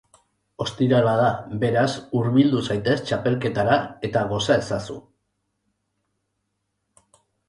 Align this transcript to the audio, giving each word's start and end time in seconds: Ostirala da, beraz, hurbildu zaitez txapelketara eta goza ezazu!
Ostirala 0.63 1.11
da, 1.17 1.25
beraz, 1.63 1.91
hurbildu 2.19 2.61
zaitez 2.69 2.95
txapelketara 3.09 3.75
eta 4.09 4.23
goza 4.31 4.57
ezazu! 4.63 4.97